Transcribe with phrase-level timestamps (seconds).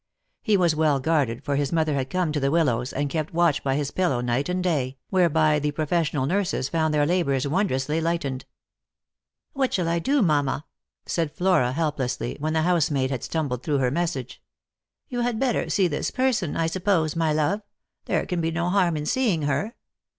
[0.41, 3.63] He was well guarded, for his mother had come from the Willows, and kept watch
[3.63, 8.45] by his pillow night and day, whereby the professional nurses found their labours wondrously lightened."
[9.53, 10.65] What shall I do, mamma?"
[11.05, 14.41] said Flora helplessly, when the housemaid had stumbled through her message."
[15.09, 17.61] You had better see this person, I suppose, my love.
[18.05, 19.75] There can be no harm in seeing her."